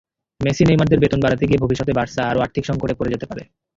মেসি-নেইমারদের 0.41 1.01
বেতন 1.01 1.19
বাড়াতে 1.21 1.43
গিয়ে 1.45 1.63
ভবিষ্যতে 1.63 1.91
বার্সা 1.93 2.21
আরও 2.25 2.43
আর্থিক 2.45 2.63
সংকটে 2.69 2.97
পড়ে 2.97 3.13
যেতে 3.13 3.25
পারে। 3.29 3.43